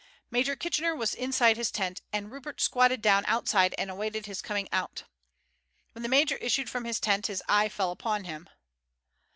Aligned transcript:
Major 0.31 0.55
Kitchener 0.55 0.95
was 0.95 1.13
inside 1.13 1.57
his 1.57 1.69
tent, 1.69 2.01
and 2.11 2.31
Rupert 2.31 2.59
squatted 2.59 3.03
down 3.03 3.23
outside 3.27 3.75
and 3.77 3.91
awaited 3.91 4.25
his 4.25 4.41
coming 4.41 4.67
out. 4.73 5.03
When 5.91 6.01
the 6.01 6.09
major 6.09 6.37
issued 6.37 6.71
from 6.71 6.85
his 6.85 6.99
tent 6.99 7.27
his 7.27 7.43
eye 7.47 7.69
fell 7.69 7.91
upon 7.91 8.23
him. 8.23 8.49